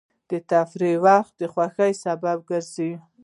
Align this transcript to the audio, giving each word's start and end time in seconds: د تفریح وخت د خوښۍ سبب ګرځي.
د 0.29 0.31
تفریح 0.51 0.95
وخت 1.05 1.31
د 1.39 1.43
خوښۍ 1.53 1.91
سبب 2.03 2.37
ګرځي. 2.49 2.91